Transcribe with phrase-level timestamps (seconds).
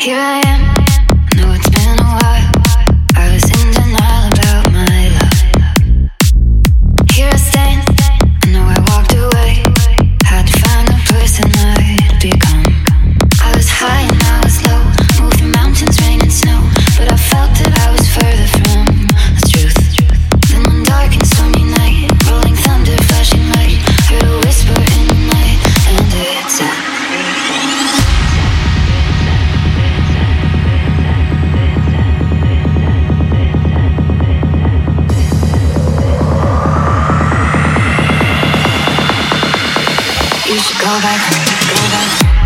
[0.00, 0.69] Here I am.
[41.00, 41.20] back,
[41.66, 42.39] go back.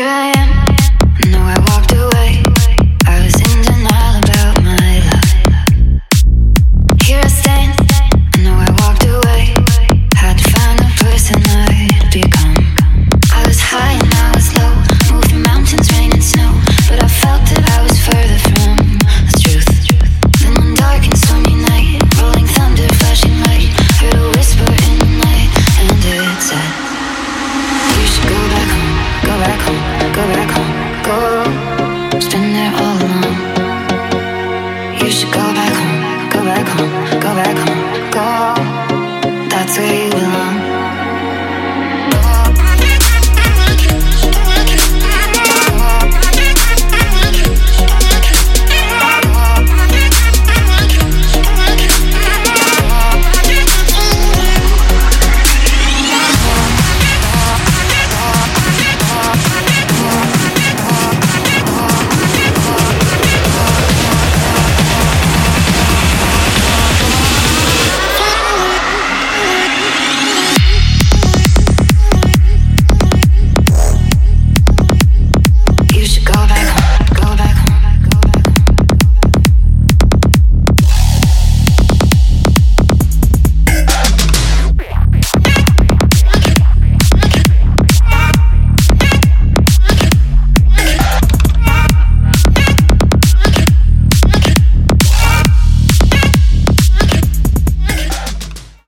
[0.00, 0.39] Here I am
[39.80, 40.69] freedom